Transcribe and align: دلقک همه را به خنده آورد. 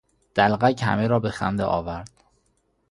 دلقک 0.35 0.81
همه 0.83 1.07
را 1.07 1.19
به 1.19 1.29
خنده 1.29 1.63
آورد. 1.63 2.11